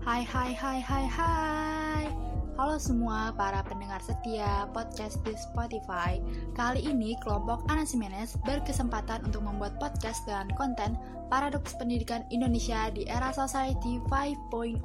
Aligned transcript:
Hai 0.00 0.24
hai 0.24 0.56
hai 0.56 0.80
hai 0.80 1.04
hai. 1.12 2.04
Halo 2.56 2.80
semua 2.80 3.36
para 3.36 3.60
pendengar 3.60 4.00
setia 4.00 4.64
podcast 4.72 5.20
di 5.28 5.36
Spotify. 5.36 6.16
Kali 6.56 6.88
ini 6.88 7.20
kelompok 7.20 7.68
Anasimenes 7.68 8.32
berkesempatan 8.48 9.28
untuk 9.28 9.44
membuat 9.44 9.76
podcast 9.76 10.24
dengan 10.24 10.48
konten 10.56 10.96
Paradoks 11.28 11.76
Pendidikan 11.76 12.24
Indonesia 12.32 12.88
di 12.88 13.04
Era 13.12 13.28
Society 13.28 14.00
5.0 14.08 14.80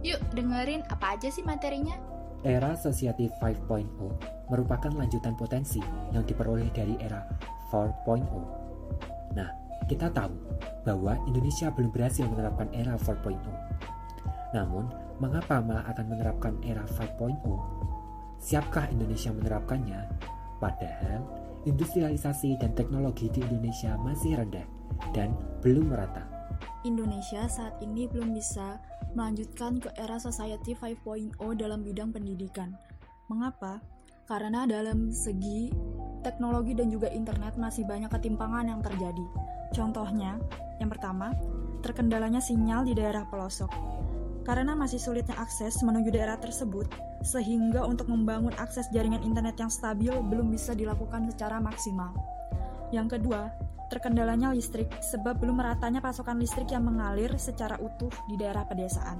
Yuk 0.00 0.20
dengerin 0.32 0.80
apa 0.88 1.20
aja 1.20 1.28
sih 1.28 1.44
materinya? 1.44 1.92
Era 2.40 2.72
Society 2.80 3.28
5.0 3.36 3.84
merupakan 4.48 4.92
lanjutan 4.96 5.36
potensi 5.36 5.84
yang 6.16 6.24
diperoleh 6.24 6.72
dari 6.72 6.96
era 7.04 7.28
4.0 7.68 8.24
Nah, 9.36 9.52
kita 9.84 10.08
tahu 10.16 10.32
bahwa 10.88 11.20
Indonesia 11.28 11.68
belum 11.68 11.92
berhasil 11.92 12.24
menerapkan 12.24 12.72
era 12.72 12.96
4.0 12.96 13.36
namun, 14.54 14.90
mengapa 15.18 15.58
malah 15.58 15.86
akan 15.90 16.06
menerapkan 16.12 16.54
era 16.62 16.84
5.0? 16.86 17.40
Siapkah 18.38 18.92
Indonesia 18.92 19.32
menerapkannya? 19.32 20.00
Padahal, 20.60 21.24
industrialisasi 21.66 22.60
dan 22.62 22.72
teknologi 22.78 23.26
di 23.32 23.42
Indonesia 23.42 23.98
masih 23.98 24.38
rendah 24.38 24.66
dan 25.10 25.34
belum 25.64 25.90
merata. 25.90 26.22
Indonesia 26.86 27.50
saat 27.50 27.74
ini 27.82 28.06
belum 28.06 28.30
bisa 28.30 28.78
melanjutkan 29.18 29.82
ke 29.82 29.90
era 29.98 30.22
Society 30.22 30.76
5.0 30.78 31.34
dalam 31.58 31.82
bidang 31.82 32.14
pendidikan. 32.14 32.76
Mengapa? 33.26 33.82
Karena 34.30 34.66
dalam 34.66 35.10
segi 35.10 35.70
teknologi 36.22 36.74
dan 36.74 36.90
juga 36.90 37.10
internet 37.10 37.58
masih 37.58 37.86
banyak 37.86 38.10
ketimpangan 38.10 38.70
yang 38.70 38.80
terjadi. 38.82 39.26
Contohnya, 39.74 40.38
yang 40.78 40.90
pertama, 40.90 41.34
terkendalanya 41.82 42.38
sinyal 42.42 42.86
di 42.86 42.94
daerah 42.94 43.26
pelosok. 43.26 43.70
Karena 44.46 44.78
masih 44.78 45.02
sulitnya 45.02 45.34
akses 45.42 45.82
menuju 45.82 46.14
daerah 46.14 46.38
tersebut, 46.38 46.86
sehingga 47.26 47.82
untuk 47.82 48.06
membangun 48.06 48.54
akses 48.62 48.86
jaringan 48.94 49.26
internet 49.26 49.58
yang 49.58 49.66
stabil 49.74 50.14
belum 50.14 50.54
bisa 50.54 50.70
dilakukan 50.78 51.26
secara 51.34 51.58
maksimal. 51.58 52.14
Yang 52.94 53.18
kedua, 53.18 53.50
terkendalanya 53.90 54.54
listrik 54.54 54.86
sebab 55.02 55.42
belum 55.42 55.58
meratanya 55.58 55.98
pasokan 55.98 56.38
listrik 56.38 56.70
yang 56.70 56.86
mengalir 56.86 57.34
secara 57.34 57.74
utuh 57.82 58.14
di 58.30 58.38
daerah 58.38 58.62
pedesaan. 58.62 59.18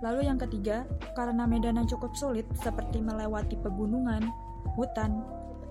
Lalu 0.00 0.28
yang 0.28 0.40
ketiga, 0.40 0.88
karena 1.16 1.44
medan 1.44 1.80
yang 1.80 1.88
cukup 1.88 2.12
sulit 2.16 2.48
seperti 2.56 3.00
melewati 3.00 3.56
pegunungan, 3.60 4.28
hutan, 4.76 5.24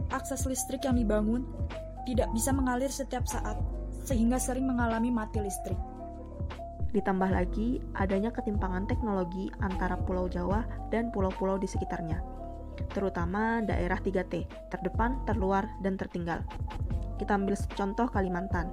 akses 0.10 0.46
listrik 0.50 0.86
yang 0.86 0.98
dibangun 0.98 1.46
tidak 2.06 2.30
bisa 2.34 2.54
mengalir 2.54 2.90
setiap 2.90 3.26
saat, 3.26 3.58
sehingga 4.06 4.38
sering 4.38 4.70
mengalami 4.70 5.10
mati 5.10 5.42
listrik. 5.42 5.95
Ditambah 6.96 7.28
lagi 7.28 7.84
adanya 8.00 8.32
ketimpangan 8.32 8.88
teknologi 8.88 9.52
antara 9.60 10.00
Pulau 10.00 10.32
Jawa 10.32 10.64
dan 10.96 11.12
pulau-pulau 11.12 11.60
di 11.60 11.68
sekitarnya, 11.68 12.24
terutama 12.96 13.60
daerah 13.60 14.00
3T, 14.00 14.48
terdepan, 14.72 15.20
terluar, 15.28 15.68
dan 15.84 16.00
tertinggal. 16.00 16.40
Kita 17.20 17.36
ambil 17.36 17.60
contoh 17.76 18.08
Kalimantan. 18.08 18.72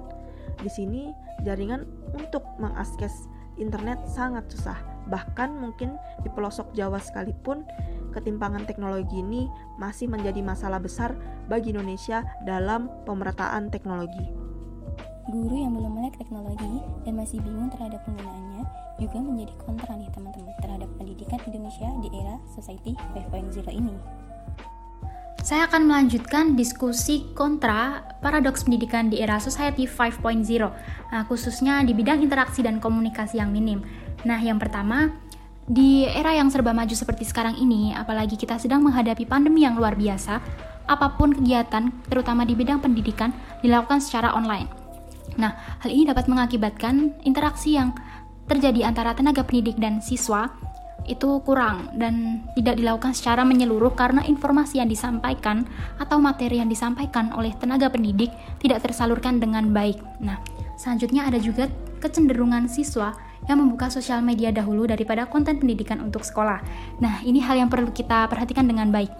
Di 0.63 0.71
sini 0.71 1.11
jaringan 1.43 1.83
untuk 2.15 2.47
mengakses 2.63 3.27
internet 3.59 3.99
sangat 4.07 4.47
susah. 4.47 4.79
Bahkan 5.11 5.59
mungkin 5.59 5.99
di 6.23 6.31
pelosok 6.31 6.71
Jawa 6.71 7.03
sekalipun 7.03 7.67
ketimpangan 8.15 8.63
teknologi 8.63 9.19
ini 9.19 9.51
masih 9.75 10.07
menjadi 10.07 10.39
masalah 10.39 10.79
besar 10.79 11.11
bagi 11.51 11.75
Indonesia 11.75 12.23
dalam 12.47 12.87
pemerataan 13.03 13.67
teknologi. 13.67 14.42
Guru 15.23 15.55
yang 15.55 15.71
belum 15.71 16.03
melek 16.03 16.19
teknologi 16.19 16.83
dan 17.07 17.15
masih 17.15 17.39
bingung 17.39 17.71
terhadap 17.71 18.03
penggunaannya 18.03 18.67
juga 18.99 19.23
menjadi 19.23 19.53
kontra 19.63 19.95
nih 19.95 20.11
teman-teman 20.11 20.51
terhadap 20.59 20.89
pendidikan 20.99 21.39
Indonesia 21.47 21.89
di 22.03 22.09
era 22.11 22.35
Society 22.51 22.91
5.0 23.15 23.71
ini. 23.71 23.95
Saya 25.39 25.67
akan 25.67 25.87
melanjutkan 25.87 26.59
diskusi 26.59 27.23
kontra 27.35 28.03
paradoks 28.19 28.67
pendidikan 28.67 29.07
di 29.07 29.23
era 29.23 29.39
Society 29.39 29.87
5.0, 29.87 30.19
nah, 31.11 31.23
khususnya 31.27 31.83
di 31.87 31.95
bidang 31.95 32.19
interaksi 32.19 32.59
dan 32.59 32.83
komunikasi 32.83 33.39
yang 33.39 33.51
minim. 33.51 33.83
Nah, 34.27 34.39
yang 34.43 34.59
pertama, 34.59 35.11
di 35.63 36.03
era 36.03 36.35
yang 36.35 36.51
serba 36.51 36.75
maju 36.75 36.95
seperti 36.95 37.23
sekarang 37.27 37.55
ini, 37.59 37.95
apalagi 37.95 38.35
kita 38.35 38.59
sedang 38.59 38.83
menghadapi 38.83 39.23
pandemi 39.23 39.63
yang 39.63 39.79
luar 39.79 39.95
biasa, 39.95 40.43
apa 40.87 41.15
pun 41.15 41.31
kegiatan, 41.31 41.91
terutama 42.11 42.43
di 42.43 42.55
bidang 42.55 42.83
pendidikan, 42.83 43.31
dilakukan 43.63 44.03
secara 44.03 44.35
online. 44.35 44.82
Nah, 45.39 45.79
hal 45.81 45.89
ini 45.89 46.09
dapat 46.09 46.29
mengakibatkan 46.29 47.23
interaksi 47.25 47.75
yang 47.77 47.95
terjadi 48.47 48.87
antara 48.87 49.15
tenaga 49.15 49.41
pendidik 49.41 49.79
dan 49.79 50.03
siswa 50.03 50.51
itu 51.03 51.43
kurang 51.43 51.91
dan 51.99 52.45
tidak 52.55 52.79
dilakukan 52.79 53.11
secara 53.11 53.43
menyeluruh 53.43 53.91
karena 53.91 54.23
informasi 54.23 54.79
yang 54.79 54.87
disampaikan 54.87 55.67
atau 55.99 56.15
materi 56.19 56.63
yang 56.63 56.71
disampaikan 56.71 57.35
oleh 57.35 57.51
tenaga 57.59 57.91
pendidik 57.91 58.31
tidak 58.63 58.87
tersalurkan 58.87 59.39
dengan 59.39 59.75
baik. 59.75 59.99
Nah, 60.23 60.39
selanjutnya 60.79 61.27
ada 61.27 61.39
juga 61.43 61.67
kecenderungan 61.99 62.71
siswa 62.71 63.11
yang 63.51 63.59
membuka 63.59 63.91
sosial 63.91 64.23
media 64.23 64.55
dahulu 64.55 64.87
daripada 64.87 65.27
konten 65.27 65.59
pendidikan 65.59 65.99
untuk 65.99 66.23
sekolah. 66.23 66.63
Nah, 67.03 67.19
ini 67.27 67.43
hal 67.43 67.59
yang 67.59 67.67
perlu 67.67 67.91
kita 67.91 68.31
perhatikan 68.31 68.63
dengan 68.63 68.87
baik. 68.87 69.11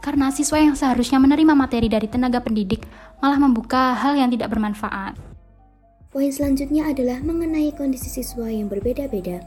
Karena 0.00 0.32
siswa 0.32 0.56
yang 0.56 0.72
seharusnya 0.78 1.20
menerima 1.20 1.52
materi 1.52 1.90
dari 1.92 2.08
tenaga 2.08 2.40
pendidik 2.40 2.88
malah 3.20 3.36
membuka 3.36 3.92
hal 3.92 4.16
yang 4.16 4.32
tidak 4.32 4.48
bermanfaat. 4.48 5.35
Poin 6.16 6.32
selanjutnya 6.32 6.88
adalah 6.88 7.20
mengenai 7.20 7.76
kondisi 7.76 8.08
siswa 8.08 8.48
yang 8.48 8.72
berbeda-beda. 8.72 9.44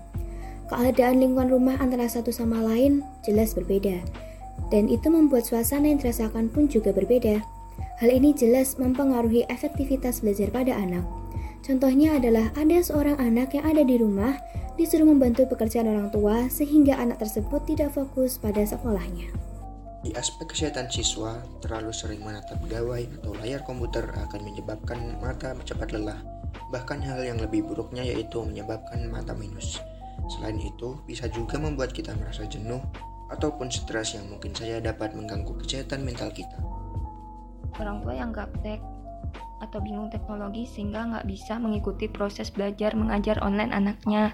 Keadaan 0.70 1.18
lingkungan 1.18 1.50
rumah 1.50 1.82
antara 1.82 2.06
satu 2.06 2.30
sama 2.30 2.62
lain 2.62 3.02
jelas 3.26 3.58
berbeda, 3.58 3.98
dan 4.70 4.86
itu 4.86 5.10
membuat 5.10 5.50
suasana 5.50 5.90
yang 5.90 5.98
dirasakan 5.98 6.46
pun 6.46 6.70
juga 6.70 6.94
berbeda. 6.94 7.42
Hal 7.98 8.14
ini 8.14 8.38
jelas 8.38 8.78
mempengaruhi 8.78 9.50
efektivitas 9.50 10.22
belajar 10.22 10.54
pada 10.54 10.78
anak. 10.78 11.02
Contohnya 11.66 12.22
adalah 12.22 12.54
ada 12.54 12.78
seorang 12.86 13.18
anak 13.18 13.58
yang 13.58 13.66
ada 13.66 13.82
di 13.82 13.98
rumah 13.98 14.38
disuruh 14.78 15.10
membantu 15.10 15.50
pekerjaan 15.50 15.90
orang 15.90 16.14
tua 16.14 16.54
sehingga 16.54 17.02
anak 17.02 17.18
tersebut 17.18 17.66
tidak 17.66 17.98
fokus 17.98 18.38
pada 18.38 18.62
sekolahnya. 18.62 19.26
Di 20.06 20.14
aspek 20.14 20.54
kesehatan 20.54 20.86
siswa, 20.94 21.34
terlalu 21.66 21.90
sering 21.90 22.22
menatap 22.22 22.62
gawai 22.70 23.10
atau 23.10 23.34
layar 23.42 23.66
komputer 23.66 24.06
akan 24.06 24.46
menyebabkan 24.46 25.18
mata 25.18 25.58
cepat 25.66 25.98
lelah 25.98 26.39
Bahkan 26.70 27.02
hal 27.02 27.26
yang 27.26 27.42
lebih 27.42 27.66
buruknya 27.66 28.06
yaitu 28.06 28.42
menyebabkan 28.46 29.02
mata 29.10 29.34
minus. 29.34 29.82
Selain 30.30 30.58
itu, 30.62 31.00
bisa 31.10 31.26
juga 31.30 31.58
membuat 31.58 31.90
kita 31.96 32.14
merasa 32.14 32.46
jenuh 32.46 32.82
ataupun 33.34 33.70
stres 33.70 34.18
yang 34.18 34.30
mungkin 34.30 34.54
saja 34.54 34.82
dapat 34.82 35.14
mengganggu 35.14 35.54
kesehatan 35.66 36.06
mental 36.06 36.30
kita. 36.34 36.58
Orang 37.78 38.02
tua 38.06 38.14
yang 38.18 38.34
gaptek 38.34 38.82
atau 39.60 39.80
bingung 39.84 40.08
teknologi 40.08 40.64
sehingga 40.66 41.04
nggak 41.06 41.28
bisa 41.28 41.60
mengikuti 41.60 42.08
proses 42.08 42.50
belajar 42.50 42.96
mengajar 42.96 43.38
online 43.44 43.72
anaknya. 43.76 44.34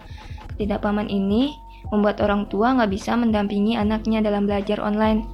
Ketidakpahaman 0.55 1.11
ini 1.11 1.53
membuat 1.89 2.21
orang 2.23 2.47
tua 2.49 2.73
nggak 2.77 2.91
bisa 2.93 3.13
mendampingi 3.17 3.77
anaknya 3.77 4.23
dalam 4.23 4.49
belajar 4.49 4.81
online, 4.81 5.27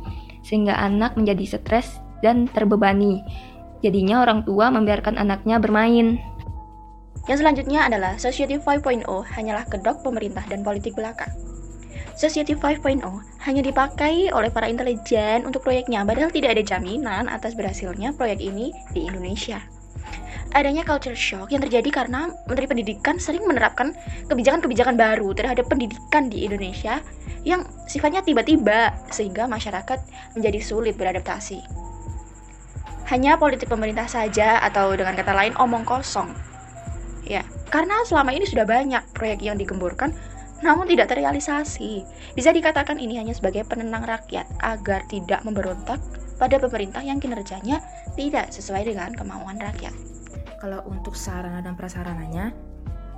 sehingga 0.43 0.75
anak 0.75 1.15
menjadi 1.15 1.59
stres 1.59 2.01
dan 2.25 2.49
terbebani. 2.49 3.21
Jadinya 3.81 4.21
orang 4.21 4.45
tua 4.45 4.69
membiarkan 4.69 5.17
anaknya 5.17 5.57
bermain. 5.57 6.21
Yang 7.29 7.45
selanjutnya 7.45 7.85
adalah 7.85 8.17
Society 8.17 8.57
5.0 8.57 9.05
hanyalah 9.05 9.65
kedok 9.69 10.01
pemerintah 10.01 10.41
dan 10.49 10.65
politik 10.65 10.97
belaka. 10.97 11.29
Society 12.17 12.57
5.0 12.57 13.01
hanya 13.45 13.61
dipakai 13.61 14.33
oleh 14.33 14.49
para 14.49 14.69
intelijen 14.69 15.45
untuk 15.45 15.61
proyeknya, 15.65 16.01
padahal 16.05 16.33
tidak 16.33 16.57
ada 16.57 16.63
jaminan 16.65 17.25
atas 17.29 17.53
berhasilnya 17.53 18.13
proyek 18.13 18.41
ini 18.41 18.73
di 18.93 19.05
Indonesia. 19.05 19.61
Adanya 20.51 20.83
culture 20.83 21.15
shock 21.15 21.55
yang 21.55 21.63
terjadi 21.63 21.87
karena 22.03 22.27
Menteri 22.43 22.67
Pendidikan 22.67 23.15
sering 23.15 23.47
menerapkan 23.47 23.95
kebijakan-kebijakan 24.27 24.99
baru 24.99 25.31
terhadap 25.31 25.71
pendidikan 25.71 26.27
di 26.27 26.43
Indonesia 26.43 26.99
yang 27.47 27.63
sifatnya 27.87 28.19
tiba-tiba 28.19 28.91
sehingga 29.07 29.47
masyarakat 29.47 30.03
menjadi 30.35 30.59
sulit 30.59 30.99
beradaptasi. 30.99 31.63
Hanya 33.07 33.39
politik 33.39 33.71
pemerintah 33.71 34.11
saja 34.11 34.59
atau 34.59 34.91
dengan 34.91 35.15
kata 35.15 35.31
lain 35.31 35.55
omong 35.55 35.87
kosong 35.87 36.50
Ya, 37.31 37.47
karena 37.71 37.95
selama 38.03 38.35
ini 38.35 38.43
sudah 38.43 38.67
banyak 38.67 39.15
proyek 39.15 39.39
yang 39.39 39.55
digemburkan 39.55 40.11
namun 40.61 40.85
tidak 40.85 41.09
terrealisasi. 41.09 42.05
Bisa 42.37 42.53
dikatakan 42.53 43.01
ini 43.01 43.17
hanya 43.17 43.33
sebagai 43.33 43.65
penenang 43.65 44.05
rakyat 44.05 44.45
agar 44.61 45.07
tidak 45.09 45.41
memberontak 45.41 45.97
pada 46.37 46.57
pemerintah 46.61 47.01
yang 47.01 47.17
kinerjanya 47.17 47.81
tidak 48.13 48.53
sesuai 48.53 48.85
dengan 48.85 49.13
kemauan 49.13 49.57
rakyat. 49.57 49.93
Kalau 50.61 50.85
untuk 50.85 51.17
sarana 51.17 51.65
dan 51.65 51.73
prasarananya, 51.73 52.53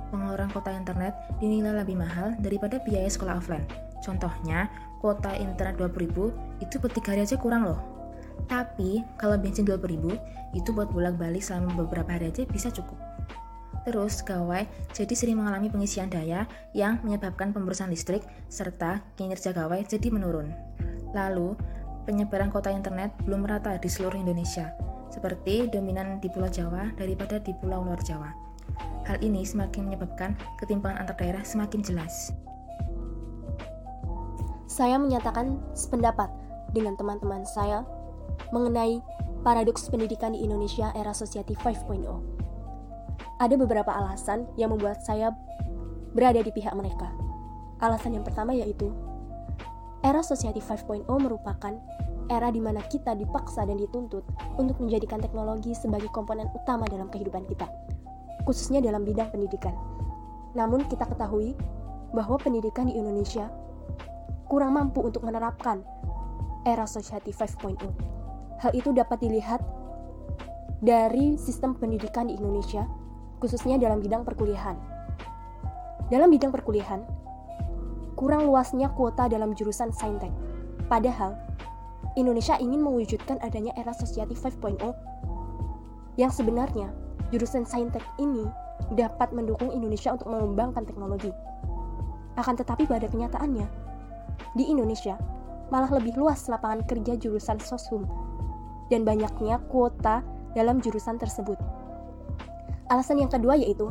pengeluaran 0.08 0.48
kota 0.48 0.72
internet 0.72 1.12
dinilai 1.36 1.84
lebih 1.84 2.00
mahal 2.00 2.32
daripada 2.40 2.80
biaya 2.80 3.08
sekolah 3.08 3.36
offline. 3.36 3.68
Contohnya, 4.00 4.72
kuota 5.04 5.36
internet 5.36 5.76
20.000 5.76 6.64
itu 6.64 6.74
buat 6.80 6.92
3 6.96 7.12
hari 7.12 7.20
aja 7.28 7.36
kurang 7.36 7.68
loh. 7.68 7.80
Tapi, 8.48 9.04
kalau 9.20 9.36
bensin 9.36 9.68
20.000 9.68 10.56
itu 10.56 10.68
buat 10.72 10.88
bolak-balik 10.88 11.44
selama 11.44 11.76
beberapa 11.84 12.16
hari 12.16 12.32
aja 12.32 12.48
bisa 12.48 12.72
cukup. 12.72 13.13
Terus, 13.84 14.24
gawai 14.24 14.64
jadi 14.96 15.12
sering 15.12 15.36
mengalami 15.36 15.68
pengisian 15.68 16.08
daya 16.08 16.48
yang 16.72 17.04
menyebabkan 17.04 17.52
pemborosan 17.52 17.92
listrik 17.92 18.24
serta 18.48 19.04
kinerja 19.20 19.52
gawai 19.52 19.84
jadi 19.84 20.08
menurun. 20.08 20.48
Lalu, 21.12 21.52
penyebaran 22.08 22.48
kota 22.48 22.72
internet 22.72 23.12
belum 23.28 23.44
merata 23.44 23.76
di 23.76 23.88
seluruh 23.92 24.16
Indonesia, 24.16 24.72
seperti 25.12 25.68
dominan 25.68 26.16
di 26.18 26.32
Pulau 26.32 26.48
Jawa 26.48 26.96
daripada 26.96 27.36
di 27.36 27.52
Pulau 27.60 27.84
Luar 27.84 28.00
Jawa. 28.00 28.32
Hal 29.04 29.20
ini 29.20 29.44
semakin 29.44 29.92
menyebabkan 29.92 30.32
ketimpangan 30.56 31.04
antar 31.04 31.16
daerah 31.20 31.44
semakin 31.44 31.84
jelas. 31.84 32.32
Saya 34.64 34.96
menyatakan 34.96 35.60
sependapat 35.76 36.32
dengan 36.72 36.96
teman-teman 36.96 37.44
saya 37.44 37.84
mengenai 38.50 38.98
paradoks 39.44 39.92
pendidikan 39.92 40.32
di 40.32 40.40
Indonesia 40.40 40.88
era 40.96 41.12
Society 41.12 41.52
5.0 41.52 42.33
ada 43.44 43.60
beberapa 43.60 43.92
alasan 43.92 44.48
yang 44.56 44.72
membuat 44.72 45.04
saya 45.04 45.36
berada 46.16 46.40
di 46.40 46.48
pihak 46.48 46.72
mereka. 46.72 47.12
Alasan 47.84 48.16
yang 48.16 48.24
pertama 48.24 48.56
yaitu 48.56 48.88
era 50.00 50.24
Society 50.24 50.64
5.0 50.64 51.04
merupakan 51.20 51.76
era 52.32 52.48
di 52.48 52.56
mana 52.56 52.80
kita 52.88 53.12
dipaksa 53.12 53.68
dan 53.68 53.76
dituntut 53.76 54.24
untuk 54.56 54.80
menjadikan 54.80 55.20
teknologi 55.20 55.76
sebagai 55.76 56.08
komponen 56.08 56.48
utama 56.56 56.88
dalam 56.88 57.12
kehidupan 57.12 57.44
kita, 57.44 57.68
khususnya 58.48 58.80
dalam 58.80 59.04
bidang 59.04 59.28
pendidikan. 59.28 59.76
Namun 60.56 60.88
kita 60.88 61.04
ketahui 61.04 61.52
bahwa 62.16 62.40
pendidikan 62.40 62.88
di 62.88 62.96
Indonesia 62.96 63.52
kurang 64.48 64.80
mampu 64.80 65.04
untuk 65.04 65.20
menerapkan 65.20 65.84
era 66.64 66.88
Society 66.88 67.28
5.0. 67.28 67.76
Hal 68.64 68.72
itu 68.72 68.88
dapat 68.96 69.20
dilihat 69.20 69.60
dari 70.80 71.36
sistem 71.36 71.76
pendidikan 71.76 72.32
di 72.32 72.40
Indonesia 72.40 72.88
khususnya 73.44 73.76
dalam 73.76 74.00
bidang 74.00 74.24
perkuliahan. 74.24 74.72
Dalam 76.08 76.32
bidang 76.32 76.48
perkuliahan, 76.48 77.04
kurang 78.16 78.48
luasnya 78.48 78.88
kuota 78.96 79.28
dalam 79.28 79.52
jurusan 79.52 79.92
saintek. 79.92 80.32
Padahal, 80.88 81.36
Indonesia 82.16 82.56
ingin 82.56 82.80
mewujudkan 82.80 83.36
adanya 83.44 83.76
era 83.76 83.92
Society 83.92 84.32
5.0 84.32 84.80
yang 86.16 86.32
sebenarnya 86.32 86.88
jurusan 87.28 87.68
saintek 87.68 88.00
ini 88.16 88.48
dapat 88.96 89.28
mendukung 89.36 89.68
Indonesia 89.76 90.16
untuk 90.16 90.32
mengembangkan 90.32 90.88
teknologi. 90.88 91.28
Akan 92.40 92.56
tetapi 92.56 92.88
pada 92.88 93.04
kenyataannya, 93.12 93.68
di 94.56 94.64
Indonesia 94.72 95.20
malah 95.68 95.92
lebih 95.92 96.16
luas 96.16 96.48
lapangan 96.48 96.80
kerja 96.88 97.12
jurusan 97.20 97.60
soshum 97.60 98.08
dan 98.88 99.04
banyaknya 99.04 99.60
kuota 99.68 100.24
dalam 100.56 100.80
jurusan 100.80 101.20
tersebut. 101.20 101.83
Alasan 102.92 103.20
yang 103.20 103.32
kedua 103.32 103.56
yaitu 103.56 103.88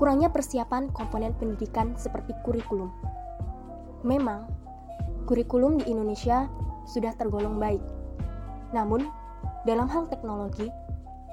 kurangnya 0.00 0.32
persiapan 0.32 0.88
komponen 0.96 1.36
pendidikan 1.36 1.92
seperti 1.94 2.32
kurikulum. 2.42 2.88
Memang, 4.04 4.48
kurikulum 5.28 5.80
di 5.80 5.92
Indonesia 5.92 6.48
sudah 6.88 7.12
tergolong 7.16 7.56
baik. 7.60 7.80
Namun, 8.72 9.08
dalam 9.64 9.88
hal 9.88 10.08
teknologi, 10.08 10.68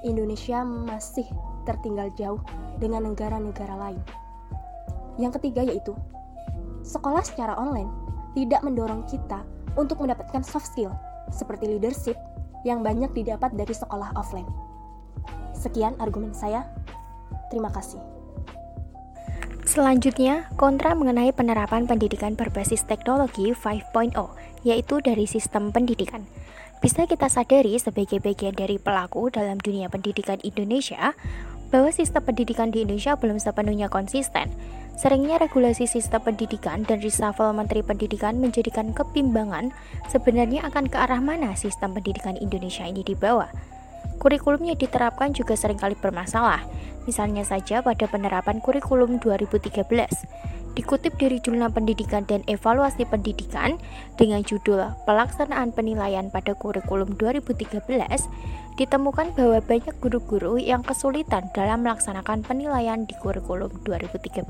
Indonesia 0.04 0.64
masih 0.64 1.28
tertinggal 1.68 2.10
jauh 2.16 2.40
dengan 2.80 3.06
negara-negara 3.06 3.76
lain. 3.76 4.02
Yang 5.20 5.38
ketiga 5.40 5.62
yaitu, 5.68 5.92
sekolah 6.82 7.22
secara 7.22 7.54
online 7.60 7.92
tidak 8.32 8.64
mendorong 8.64 9.04
kita 9.06 9.44
untuk 9.76 10.00
mendapatkan 10.00 10.40
soft 10.44 10.72
skill 10.72 10.92
seperti 11.28 11.68
leadership 11.76 12.16
yang 12.64 12.80
banyak 12.80 13.10
didapat 13.12 13.52
dari 13.52 13.72
sekolah 13.72 14.16
offline. 14.16 14.48
Sekian 15.54 15.94
argumen 16.02 16.34
saya. 16.34 16.66
Terima 17.50 17.70
kasih. 17.70 18.00
Selanjutnya, 19.62 20.50
kontra 20.60 20.92
mengenai 20.92 21.30
penerapan 21.32 21.86
pendidikan 21.86 22.34
berbasis 22.34 22.84
teknologi 22.84 23.54
5.0, 23.54 24.12
yaitu 24.66 25.00
dari 25.00 25.24
sistem 25.24 25.70
pendidikan. 25.70 26.26
Bisa 26.82 27.06
kita 27.06 27.30
sadari 27.30 27.78
sebagai 27.78 28.18
bagian 28.18 28.58
dari 28.58 28.76
pelaku 28.76 29.30
dalam 29.30 29.56
dunia 29.62 29.86
pendidikan 29.86 30.42
Indonesia, 30.42 31.14
bahwa 31.72 31.88
sistem 31.88 32.20
pendidikan 32.20 32.68
di 32.68 32.84
Indonesia 32.84 33.16
belum 33.16 33.40
sepenuhnya 33.40 33.88
konsisten. 33.88 34.52
Seringnya 34.92 35.40
regulasi 35.40 35.88
sistem 35.88 36.20
pendidikan 36.20 36.84
dan 36.84 37.00
reshuffle 37.00 37.56
menteri 37.56 37.80
pendidikan 37.80 38.36
menjadikan 38.36 38.92
kebimbangan 38.92 39.72
sebenarnya 40.12 40.68
akan 40.68 40.84
ke 40.92 41.00
arah 41.00 41.24
mana 41.24 41.56
sistem 41.56 41.96
pendidikan 41.96 42.36
Indonesia 42.36 42.84
ini 42.84 43.00
dibawa. 43.00 43.48
Kurikulum 44.22 44.70
yang 44.70 44.78
diterapkan 44.78 45.34
juga 45.34 45.58
sering 45.58 45.82
kali 45.82 45.98
bermasalah, 45.98 46.62
misalnya 47.10 47.42
saja 47.42 47.82
pada 47.82 48.06
penerapan 48.06 48.62
kurikulum 48.62 49.18
2013. 49.18 49.82
Dikutip 50.78 51.18
dari 51.18 51.42
Jurnal 51.42 51.74
Pendidikan 51.74 52.22
dan 52.22 52.46
Evaluasi 52.46 53.02
Pendidikan 53.02 53.82
dengan 54.14 54.46
judul 54.46 54.94
Pelaksanaan 55.10 55.74
Penilaian 55.74 56.30
pada 56.30 56.54
Kurikulum 56.54 57.18
2013, 57.18 58.30
ditemukan 58.78 59.34
bahwa 59.34 59.58
banyak 59.58 59.94
guru-guru 59.98 60.54
yang 60.54 60.86
kesulitan 60.86 61.50
dalam 61.50 61.82
melaksanakan 61.82 62.46
penilaian 62.46 63.02
di 63.02 63.18
kurikulum 63.18 63.74
2013 63.82 64.46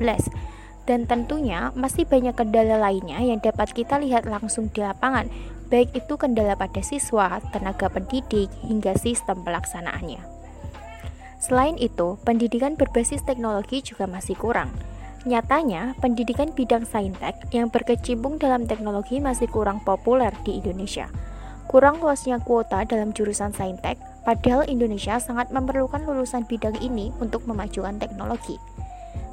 dan 0.82 1.06
tentunya 1.06 1.70
masih 1.78 2.02
banyak 2.06 2.34
kendala 2.34 2.74
lainnya 2.78 3.22
yang 3.22 3.38
dapat 3.38 3.70
kita 3.70 4.02
lihat 4.02 4.26
langsung 4.26 4.66
di 4.74 4.82
lapangan, 4.82 5.30
baik 5.72 5.96
itu 5.96 6.20
kendala 6.20 6.52
pada 6.52 6.84
siswa, 6.84 7.40
tenaga 7.48 7.88
pendidik, 7.88 8.52
hingga 8.60 8.92
sistem 9.00 9.40
pelaksanaannya. 9.40 10.20
Selain 11.40 11.80
itu, 11.80 12.20
pendidikan 12.28 12.76
berbasis 12.76 13.24
teknologi 13.24 13.80
juga 13.80 14.04
masih 14.04 14.36
kurang. 14.36 14.68
Nyatanya, 15.24 15.96
pendidikan 15.98 16.52
bidang 16.52 16.84
saintek 16.84 17.48
yang 17.56 17.72
berkecimpung 17.72 18.36
dalam 18.36 18.68
teknologi 18.68 19.16
masih 19.18 19.48
kurang 19.48 19.80
populer 19.80 20.30
di 20.44 20.60
Indonesia. 20.60 21.08
Kurang 21.72 22.04
luasnya 22.04 22.36
kuota 22.42 22.84
dalam 22.84 23.16
jurusan 23.16 23.56
saintek, 23.56 23.96
padahal 24.28 24.68
Indonesia 24.68 25.16
sangat 25.16 25.48
memerlukan 25.54 26.04
lulusan 26.04 26.44
bidang 26.44 26.76
ini 26.84 27.16
untuk 27.16 27.48
memajukan 27.48 27.96
teknologi. 27.96 28.60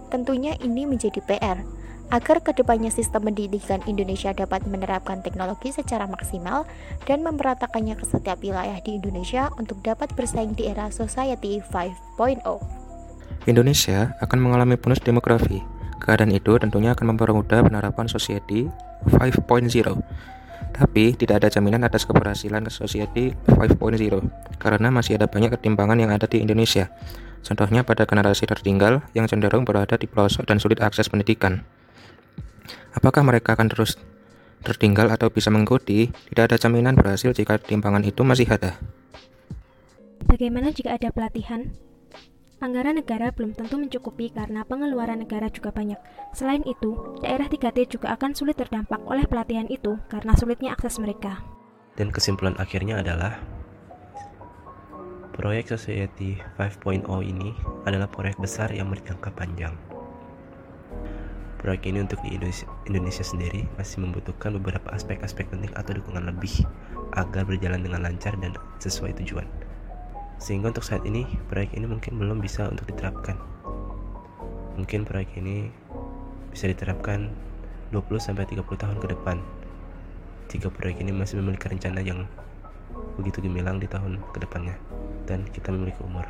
Tentunya 0.07 0.55
ini 0.63 0.87
menjadi 0.87 1.19
PR, 1.25 1.61
agar 2.09 2.41
ke 2.41 2.51
depannya 2.57 2.89
sistem 2.89 3.29
pendidikan 3.29 3.85
Indonesia 3.85 4.33
dapat 4.33 4.65
menerapkan 4.65 5.21
teknologi 5.21 5.69
secara 5.69 6.09
maksimal 6.09 6.65
dan 7.05 7.21
memeratakannya 7.21 7.93
ke 7.93 8.05
setiap 8.09 8.41
wilayah 8.41 8.81
di 8.81 8.97
Indonesia 8.97 9.53
untuk 9.61 9.81
dapat 9.85 10.09
bersaing 10.17 10.57
di 10.57 10.65
era 10.65 10.89
Society 10.89 11.61
5.0. 11.61 12.41
Indonesia 13.45 14.17
akan 14.19 14.39
mengalami 14.41 14.75
bonus 14.75 15.01
demografi. 15.05 15.61
Keadaan 16.01 16.33
itu 16.33 16.57
tentunya 16.57 16.97
akan 16.97 17.13
mempermudah 17.13 17.61
penerapan 17.61 18.09
Society 18.09 18.65
5.0. 19.05 19.69
Tapi 20.69 21.11
tidak 21.13 21.43
ada 21.43 21.49
jaminan 21.51 21.85
atas 21.85 22.07
keberhasilan 22.09 22.65
Society 22.73 23.35
5.0 23.45 24.57
karena 24.57 24.87
masih 24.89 25.21
ada 25.21 25.27
banyak 25.29 25.53
ketimpangan 25.59 25.99
yang 25.99 26.09
ada 26.09 26.25
di 26.25 26.41
Indonesia. 26.41 26.89
Contohnya 27.39 27.87
pada 27.87 28.03
generasi 28.03 28.43
tertinggal 28.49 29.05
yang 29.15 29.27
cenderung 29.29 29.63
berada 29.63 29.95
di 29.95 30.07
pelosok 30.09 30.47
dan 30.47 30.59
sulit 30.59 30.83
akses 30.83 31.07
pendidikan. 31.07 31.63
Apakah 32.99 33.23
mereka 33.23 33.55
akan 33.55 33.71
terus 33.71 33.95
tertinggal 34.59 35.07
atau 35.07 35.31
bisa 35.31 35.47
mengikuti? 35.47 36.11
Tidak 36.11 36.51
ada 36.51 36.59
jaminan 36.59 36.99
berhasil 36.99 37.31
jika 37.31 37.55
ketimpangan 37.63 38.03
itu 38.03 38.27
masih 38.27 38.51
ada. 38.51 38.75
Bagaimana 40.27 40.75
jika 40.75 40.99
ada 40.99 41.07
pelatihan? 41.15 41.71
Anggaran 42.59 42.99
negara 42.99 43.31
belum 43.31 43.55
tentu 43.55 43.79
mencukupi 43.79 44.35
karena 44.35 44.67
pengeluaran 44.67 45.23
negara 45.23 45.47
juga 45.47 45.71
banyak. 45.71 45.95
Selain 46.35 46.59
itu, 46.67 47.15
daerah 47.23 47.47
3T 47.47 47.95
juga 47.95 48.11
akan 48.19 48.35
sulit 48.35 48.59
terdampak 48.59 48.99
oleh 49.07 49.23
pelatihan 49.23 49.63
itu 49.71 49.95
karena 50.11 50.35
sulitnya 50.35 50.75
akses 50.75 50.99
mereka. 50.99 51.39
Dan 51.95 52.11
kesimpulan 52.11 52.59
akhirnya 52.59 52.99
adalah 52.99 53.39
Proyek 55.39 55.71
Society 55.71 56.35
5.0 56.59 57.07
ini 57.23 57.55
adalah 57.87 58.11
proyek 58.11 58.35
besar 58.43 58.75
yang 58.75 58.91
berjangka 58.91 59.31
panjang. 59.31 59.71
Proyek 61.69 61.85
ini 61.85 62.01
untuk 62.01 62.17
di 62.25 62.33
Indonesia, 62.33 63.21
sendiri 63.21 63.61
masih 63.77 64.01
membutuhkan 64.01 64.57
beberapa 64.57 64.89
aspek-aspek 64.89 65.53
penting 65.53 65.69
atau 65.77 66.01
dukungan 66.01 66.25
lebih 66.25 66.65
agar 67.13 67.45
berjalan 67.45 67.85
dengan 67.85 68.09
lancar 68.09 68.33
dan 68.41 68.57
sesuai 68.81 69.13
tujuan. 69.21 69.45
Sehingga 70.41 70.73
untuk 70.73 70.81
saat 70.81 71.05
ini, 71.05 71.29
proyek 71.45 71.77
ini 71.77 71.85
mungkin 71.85 72.17
belum 72.17 72.41
bisa 72.41 72.65
untuk 72.73 72.89
diterapkan. 72.89 73.37
Mungkin 74.81 75.05
proyek 75.05 75.29
ini 75.37 75.69
bisa 76.49 76.73
diterapkan 76.73 77.29
20-30 77.93 78.65
tahun 78.65 78.97
ke 78.97 79.07
depan 79.13 79.37
jika 80.49 80.73
proyek 80.73 81.05
ini 81.05 81.13
masih 81.13 81.37
memiliki 81.37 81.69
rencana 81.69 82.01
yang 82.01 82.25
begitu 83.21 83.45
gemilang 83.45 83.77
di 83.77 83.85
tahun 83.85 84.17
ke 84.33 84.41
depannya 84.41 84.73
dan 85.29 85.45
kita 85.53 85.69
memiliki 85.69 86.01
umur. 86.01 86.25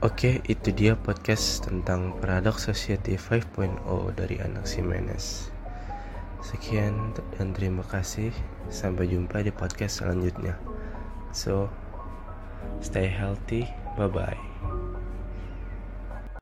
Oke, 0.00 0.40
itu 0.48 0.72
dia 0.72 0.96
podcast 0.96 1.60
tentang 1.68 2.16
Paradox 2.24 2.64
Society 2.72 3.20
5.0 3.20 3.84
dari 4.16 4.40
anak 4.40 4.64
Simenes. 4.64 5.52
Sekian 6.40 7.12
dan 7.36 7.52
terima 7.52 7.84
kasih. 7.84 8.32
Sampai 8.72 9.12
jumpa 9.12 9.44
di 9.44 9.52
podcast 9.52 10.00
selanjutnya. 10.00 10.56
So, 11.36 11.68
stay 12.80 13.12
healthy. 13.12 13.68
Bye 14.00 14.08
bye. 14.08 14.49